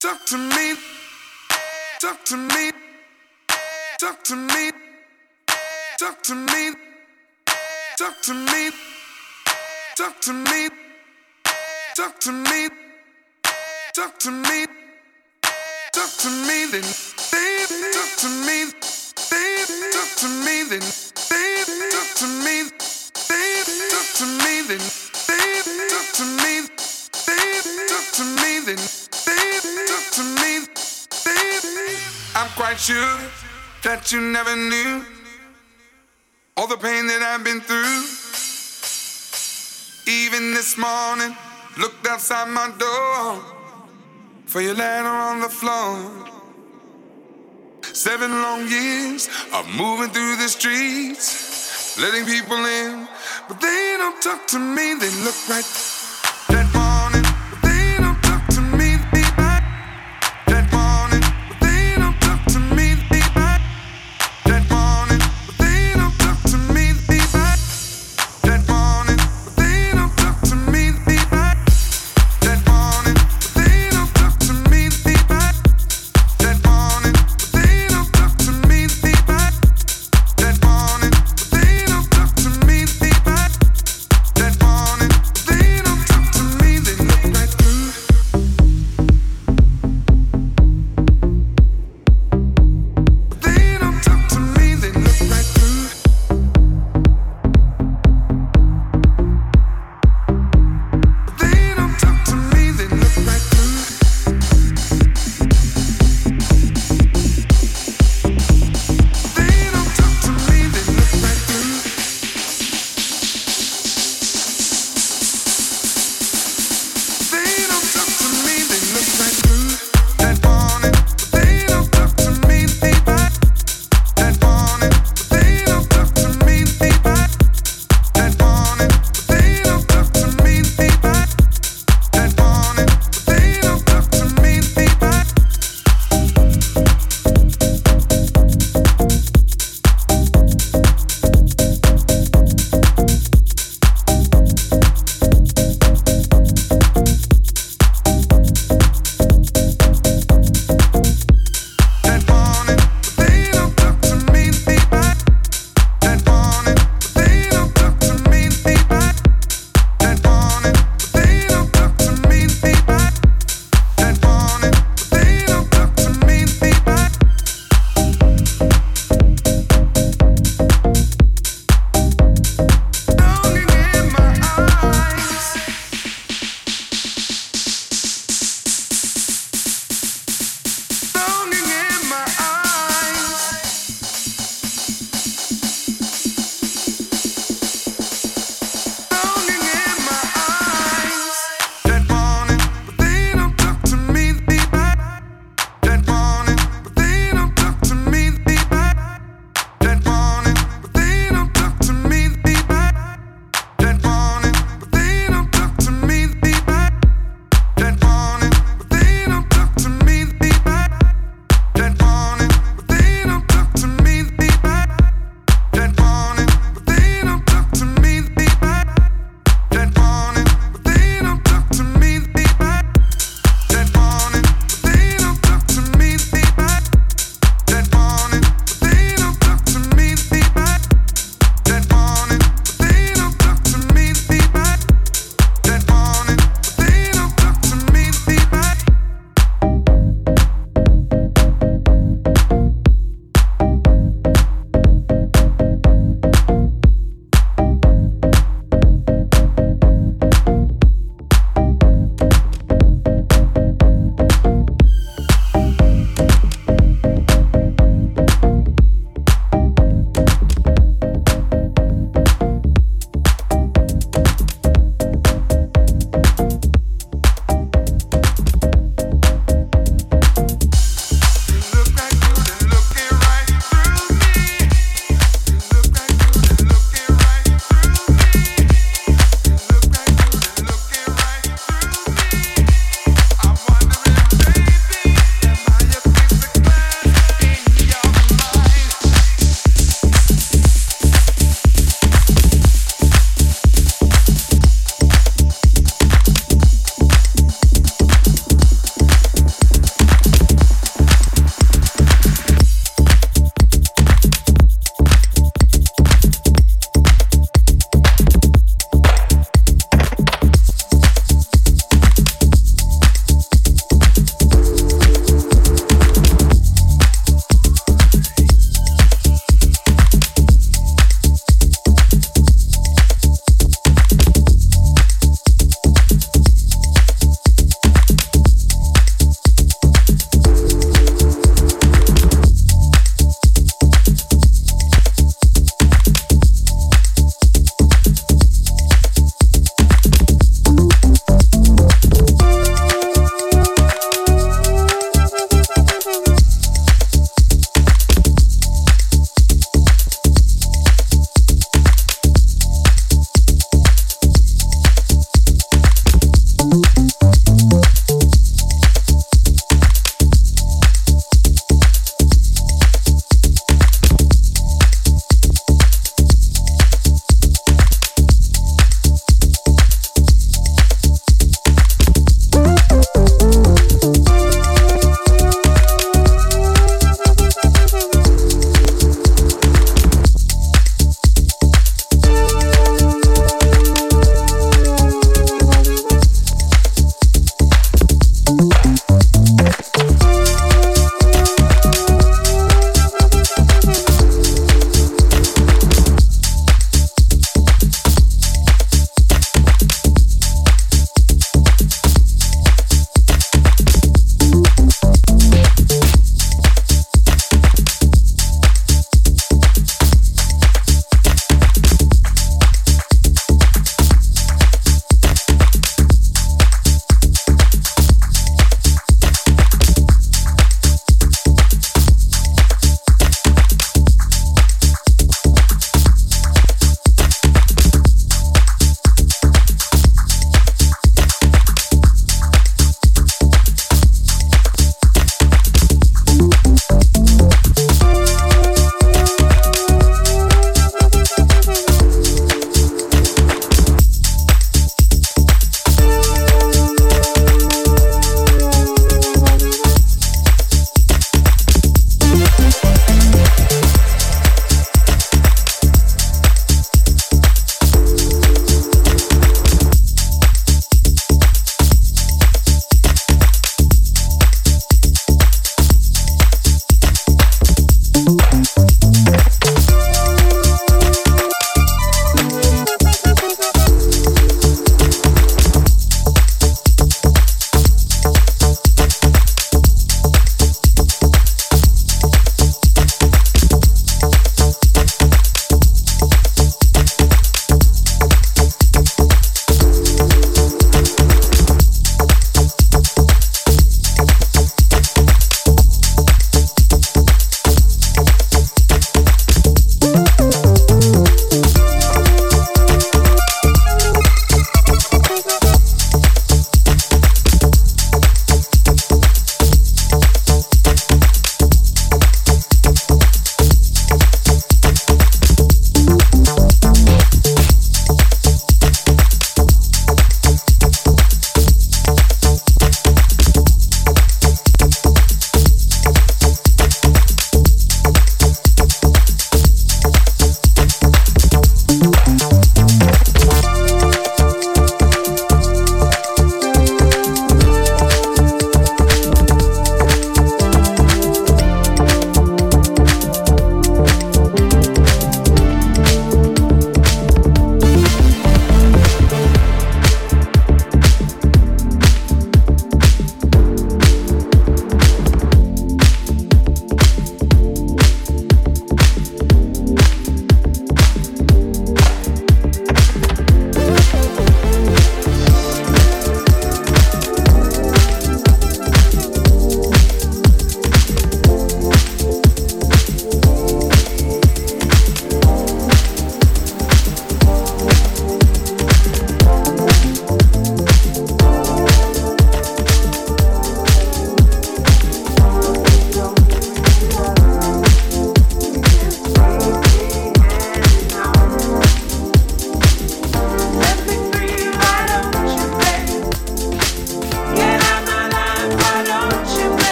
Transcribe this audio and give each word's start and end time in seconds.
Talk 0.00 0.24
to 0.28 0.38
me. 0.38 0.76
Talk 2.00 2.24
to 2.24 2.36
me. 2.38 2.72
Talk 3.98 4.24
to 4.24 4.34
me. 4.34 4.70
Talk 5.98 6.22
to 6.22 6.34
me. 6.34 6.72
Talk 7.98 8.22
to 8.22 8.32
me. 8.32 8.70
Talk 9.96 10.20
to 10.22 10.32
me. 10.32 10.70
Talk 11.94 12.18
to 12.20 12.32
me. 12.32 12.68
Talk 13.94 14.18
to 14.20 14.30
me. 14.30 14.66
Talk 15.92 16.12
to 16.22 16.30
me 16.48 16.64
then. 16.72 16.86
Baby, 17.30 17.92
talk 17.92 18.12
to 18.22 18.28
me. 18.46 18.72
Baby, 19.28 19.86
talk 19.92 20.10
to 20.16 20.28
me 20.46 20.64
then. 20.64 20.84
Baby, 21.28 21.76
talk 21.92 22.08
to 22.16 22.26
me. 22.40 22.56
Baby, 23.28 23.74
talk 23.92 24.08
to 24.16 24.24
me 24.24 24.62
then. 24.64 24.80
Baby, 25.28 25.72
talk 25.92 26.08
to 26.16 26.24
me. 26.40 26.52
Baby, 27.26 27.82
talk 27.92 28.06
to 28.16 28.24
me 28.40 28.60
then. 28.64 29.09
Baby, 29.26 29.86
talk 29.86 30.06
to 30.18 30.22
me. 30.22 30.50
I'm 32.34 32.48
quite 32.56 32.78
sure 32.78 33.18
that 33.82 34.12
you 34.12 34.20
never 34.20 34.54
knew 34.56 35.04
all 36.56 36.66
the 36.66 36.76
pain 36.76 37.06
that 37.06 37.22
I've 37.22 37.44
been 37.44 37.60
through. 37.60 38.04
Even 40.06 40.54
this 40.54 40.76
morning, 40.78 41.36
looked 41.78 42.06
outside 42.06 42.48
my 42.48 42.70
door 42.78 43.42
for 44.46 44.60
your 44.60 44.74
letter 44.74 45.08
on 45.08 45.40
the 45.40 45.48
floor. 45.48 46.28
Seven 47.92 48.30
long 48.30 48.68
years 48.68 49.28
of 49.52 49.66
moving 49.76 50.10
through 50.10 50.36
the 50.36 50.48
streets, 50.48 51.98
letting 51.98 52.24
people 52.24 52.64
in, 52.64 53.08
but 53.48 53.60
they 53.60 53.96
don't 53.98 54.20
talk 54.22 54.46
to 54.48 54.58
me. 54.58 54.94
They 54.94 55.10
look 55.24 55.36
right 55.48 55.64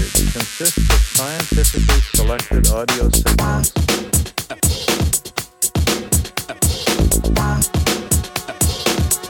It 0.00 0.32
consists 0.32 0.78
of 0.78 1.00
scientifically 1.16 2.00
selected 2.14 2.68
audio 2.68 3.08
signals. 3.10 3.72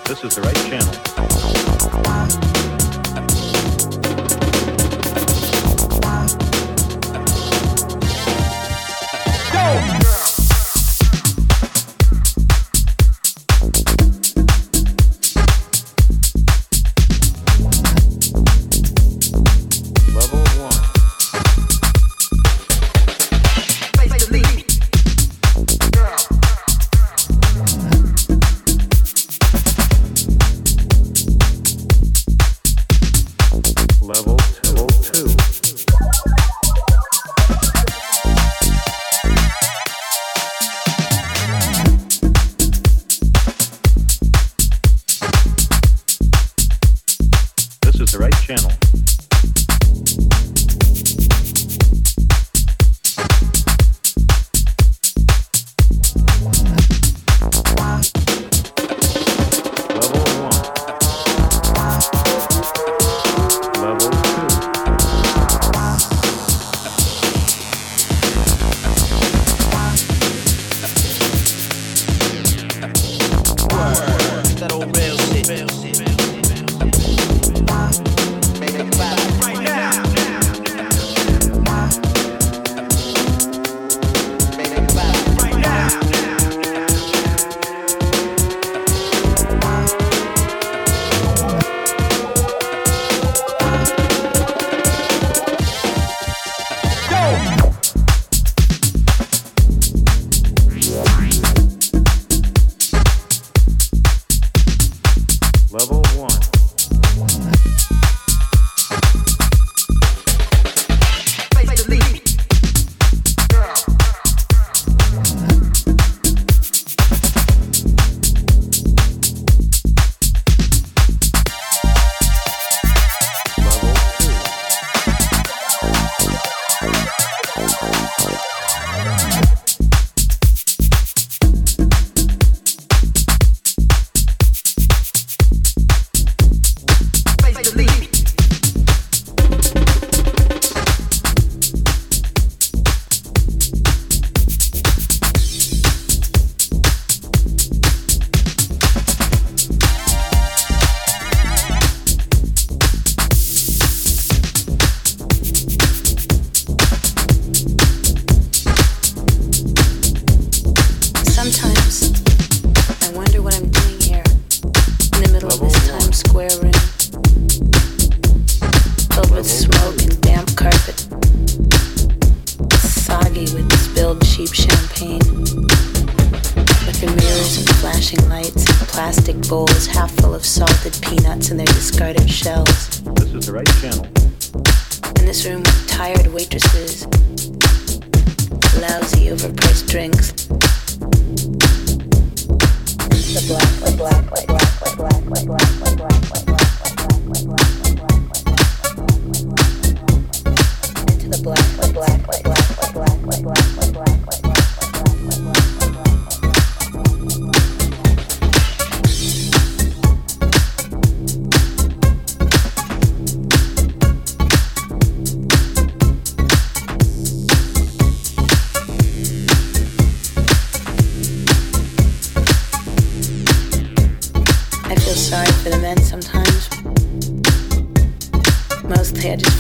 This 0.04 0.24
is 0.24 0.35
the 0.35 0.42
right 0.42 0.57
channel. 0.68 2.57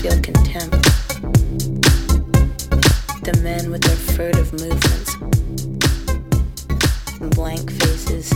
feel 0.08 0.20
contempt. 0.22 0.82
The 3.24 3.38
men 3.42 3.70
with 3.70 3.82
their 3.82 3.96
furtive 4.16 4.52
movements, 4.52 5.16
blank 7.34 7.70
faces. 7.70 8.32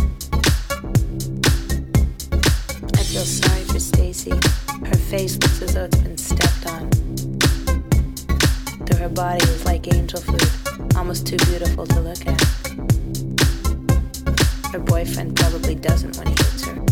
I 2.95 3.03
feel 3.05 3.25
sorry 3.25 3.65
for 3.65 3.81
Stacy. 3.81 4.33
Her 4.85 4.97
face 4.97 5.35
looks 5.35 5.63
as 5.63 5.75
though 5.75 5.85
it's 5.85 5.97
been 5.99 6.19
stepped 6.19 6.67
on. 6.67 6.91
Though 8.85 8.99
her 8.99 9.09
body 9.09 9.43
is 9.45 9.65
like 9.65 9.93
angel 9.95 10.21
food, 10.21 10.97
almost 10.97 11.27
too 11.27 11.39
beautiful 11.39 11.87
to 11.87 12.01
look 12.01 12.27
at. 12.27 12.43
Her 14.73 14.79
boyfriend 14.79 15.37
probably 15.37 15.75
doesn't 15.75 16.17
when 16.19 16.27
he 16.27 16.35
hits 16.35 16.65
her 16.67 16.92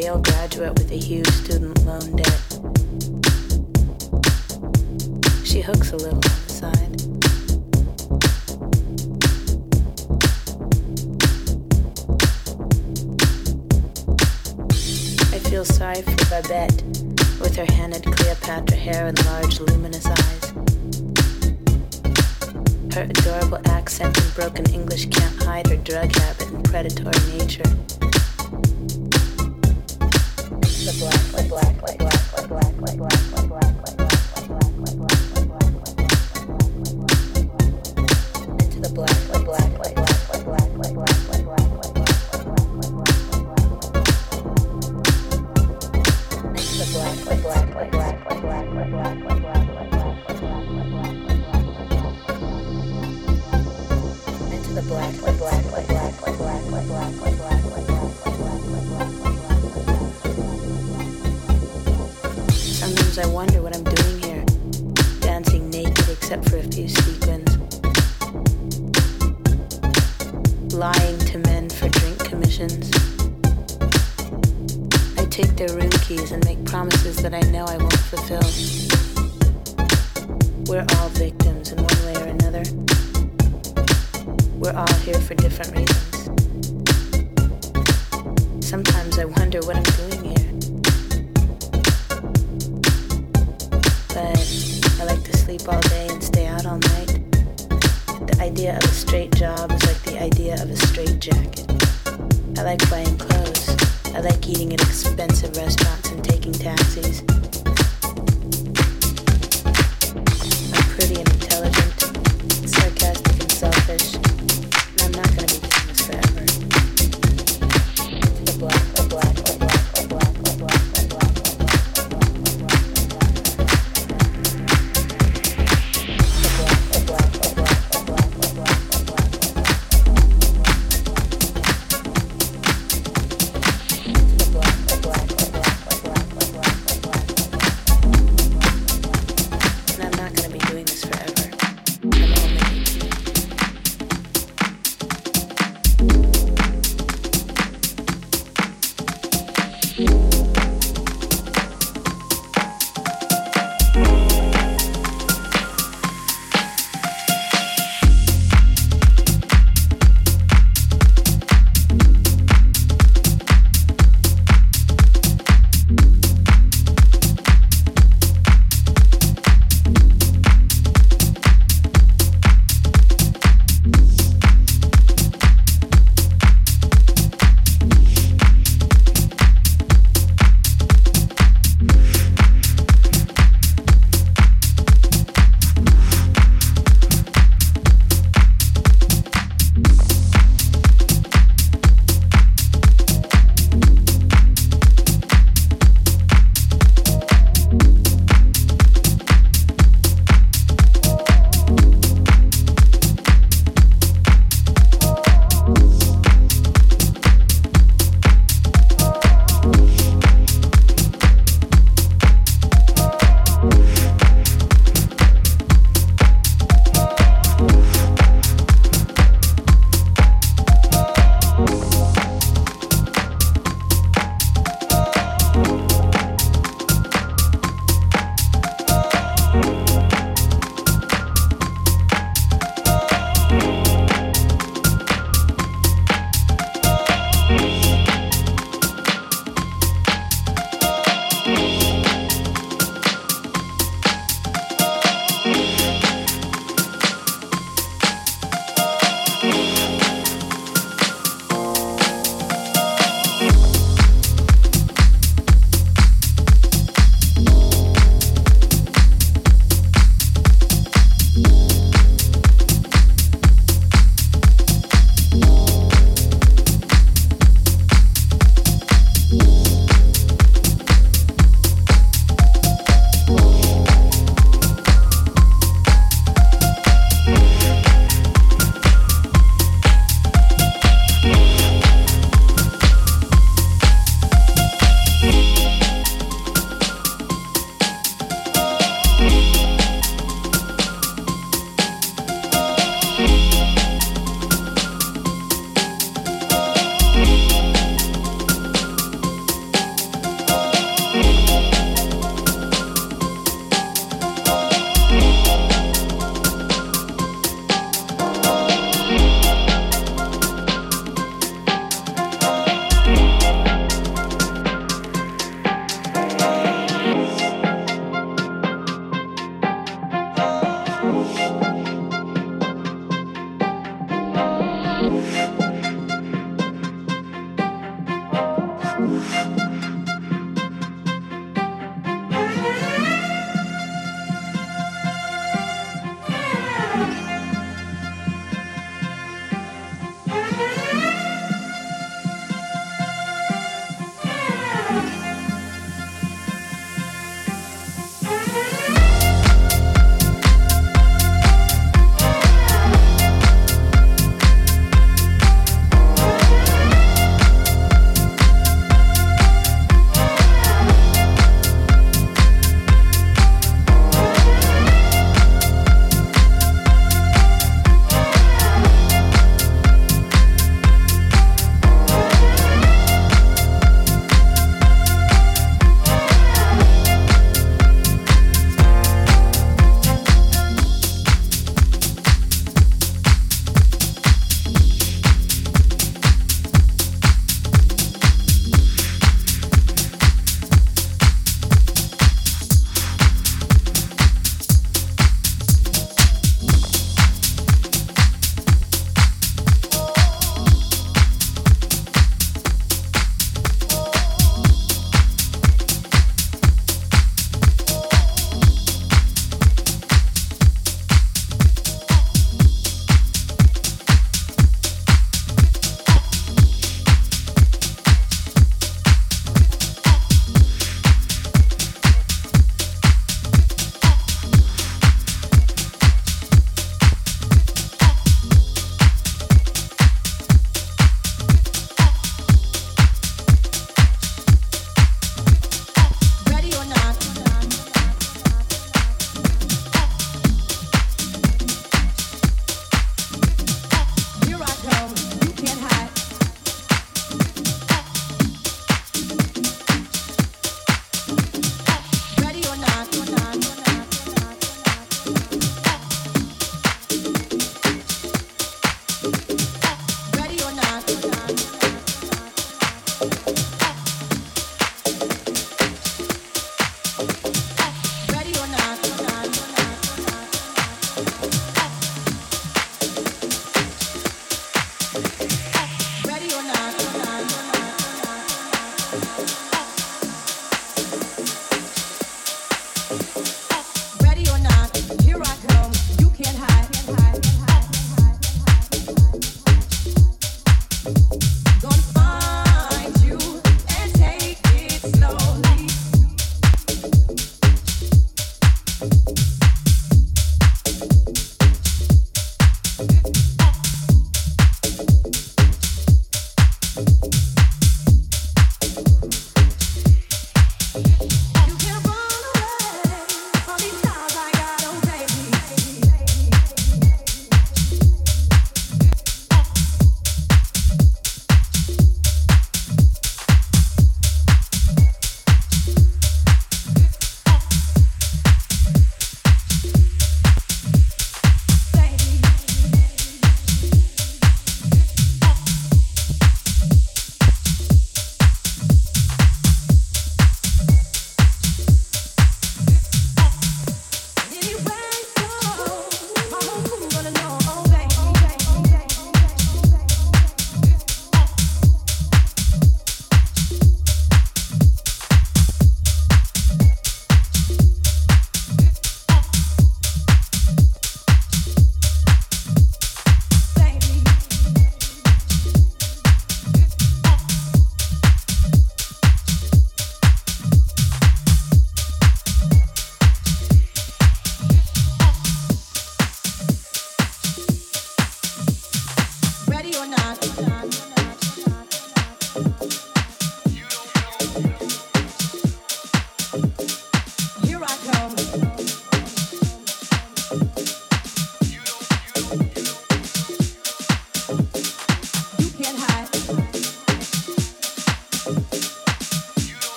Gail 0.00 0.16
Graham. 0.18 0.37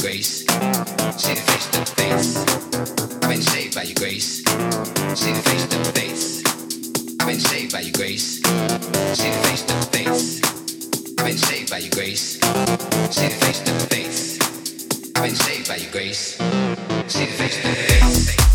grace. 0.00 0.40
See 1.16 1.34
the 1.34 1.42
face 1.46 1.66
to. 1.72 1.80
I've 3.22 3.28
been 3.28 3.42
saved 3.42 3.74
by 3.74 3.82
your 3.82 3.94
grace. 3.94 4.38
See 5.14 5.32
the 5.32 5.42
face 5.44 5.66
to 5.68 5.84
face. 5.92 6.42
I've 7.20 7.26
been 7.26 7.40
saved 7.40 7.72
by 7.72 7.80
your 7.80 7.92
grace. 7.92 8.40
See 9.18 9.30
face 9.44 9.62
to 9.64 9.74
face. 9.92 10.40
I've 11.18 11.26
been 11.26 11.36
saved 11.36 11.70
by 11.70 11.78
your 11.78 11.90
grace. 11.90 12.40
See 13.10 13.28
face 13.28 13.60
to 13.60 13.72
face. 13.92 14.38
I've 15.16 15.24
been 15.24 15.34
saved 15.34 15.68
by 15.68 15.76
your 15.76 15.90
grace. 15.92 16.36
See 17.08 17.26
face 17.26 17.56
to 17.62 17.68
face. 17.68 18.49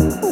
Ooh. 0.00 0.29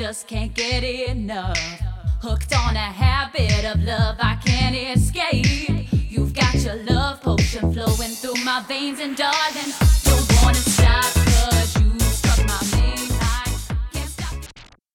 Just 0.00 0.26
can't 0.26 0.39